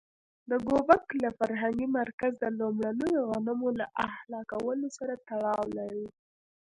د 0.49 0.51
ګوبک 0.67 1.05
لي 1.21 1.29
فرهنګي 1.37 1.87
مرکز 1.99 2.33
د 2.39 2.45
لومړنیو 2.59 3.27
غنمو 3.31 3.69
له 3.79 3.85
اهلي 4.07 4.41
کولو 4.51 4.87
سره 4.97 5.13
تړاو 5.27 5.63
لري. 5.77 6.07